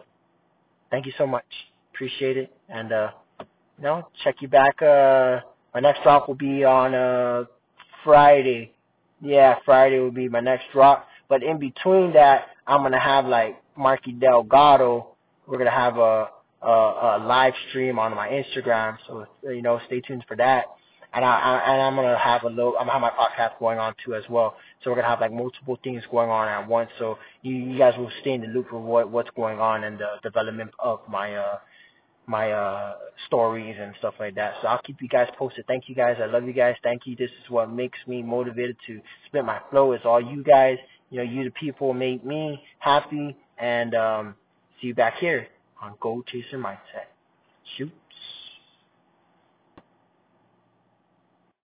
Thank 0.93 1.05
you 1.05 1.13
so 1.19 1.27
much. 1.27 1.45
Appreciate 1.93 2.37
it. 2.37 2.55
And, 2.69 2.93
uh, 2.93 3.09
you 3.41 3.83
know, 3.83 4.07
check 4.23 4.37
you 4.39 4.47
back. 4.47 4.81
Uh, 4.81 5.41
my 5.75 5.81
next 5.81 6.05
drop 6.05 6.29
will 6.29 6.37
be 6.37 6.63
on, 6.63 6.95
uh, 6.95 7.47
Friday. 8.05 8.71
Yeah, 9.21 9.57
Friday 9.65 9.99
will 9.99 10.13
be 10.13 10.29
my 10.29 10.39
next 10.39 10.67
drop. 10.73 11.09
But 11.29 11.43
in 11.43 11.59
between 11.59 12.13
that, 12.13 12.51
I'm 12.69 12.83
going 12.83 12.93
to 12.93 13.01
have 13.01 13.27
like 13.27 13.61
Marky 13.77 14.13
Delgado. 14.13 15.09
We're 15.49 15.59
going 15.59 15.69
to 15.69 15.77
have 15.77 15.99
a, 15.99 16.29
a, 16.63 16.69
a 16.69 17.25
live 17.27 17.55
stream 17.69 17.99
on 17.99 18.15
my 18.15 18.29
Instagram. 18.29 18.97
So, 19.09 19.27
you 19.43 19.61
know, 19.63 19.81
stay 19.89 20.03
tuned 20.03 20.25
for 20.29 20.37
that 20.37 20.67
and 21.15 21.25
I, 21.25 21.31
I 21.39 21.73
and 21.73 21.83
I'm 21.83 21.95
gonna 21.95 22.19
have 22.19 22.45
a 22.45 22.49
little. 22.49 22.75
I'm 22.79 22.87
gonna 22.87 22.93
have 22.93 23.03
my 23.03 23.11
podcast 23.11 23.59
going 23.59 23.79
on 23.79 23.95
too 24.05 24.15
as 24.15 24.25
well. 24.31 24.57
So 24.83 24.91
we're 24.91 24.97
gonna 24.97 25.09
have 25.09 25.21
like 25.21 25.33
multiple 25.33 25.79
things 25.85 26.03
going 26.11 26.31
on 26.31 26.49
at 26.49 26.67
once. 26.67 26.91
So 26.99 27.19
you, 27.43 27.55
you 27.55 27.79
guys 27.79 27.95
will 27.99 28.11
stay 28.21 28.33
in 28.33 28.41
the 28.41 28.47
loop 28.49 28.73
of 28.73 28.83
what 28.83 29.11
what's 29.11 29.31
going 29.37 29.59
on 29.59 29.85
and 29.85 29.99
the 29.99 30.09
development 30.23 30.71
of 30.79 31.01
my 31.09 31.35
uh 31.35 31.59
my 32.27 32.53
uh 32.53 32.95
stories 33.27 33.77
and 33.79 33.95
stuff 33.99 34.15
like 34.19 34.35
that. 34.37 34.55
So 34.63 34.69
I'll 34.69 34.81
keep 34.83 35.03
you 35.03 35.09
guys 35.09 35.29
posted. 35.39 35.67
Thank 35.67 35.89
you 35.89 35.95
guys. 35.95 36.17
I 36.21 36.27
love 36.27 36.45
you 36.45 36.53
guys. 36.55 36.77
Thank 36.83 37.07
you. 37.07 37.15
This 37.15 37.31
is 37.31 37.51
what 37.51 37.71
makes 37.71 37.99
me 38.07 38.23
motivated 38.23 38.77
to 38.87 39.01
spit 39.27 39.45
my 39.45 39.61
flow. 39.71 39.93
It's 39.93 40.05
all 40.07 40.21
you 40.21 40.43
guys. 40.43 40.79
You 41.11 41.19
know, 41.19 41.25
you 41.25 41.45
the 41.45 41.51
people 41.51 41.93
make 41.93 42.25
me 42.25 42.63
happy. 42.79 43.37
And 43.59 43.95
um 43.95 44.35
see 44.81 44.89
you 44.89 44.95
back 44.95 45.19
here 45.19 45.49
on 45.83 45.95
Go 46.01 46.25
Chaser 46.27 46.59
Mindset. 46.59 47.09
Shoots. 47.77 47.93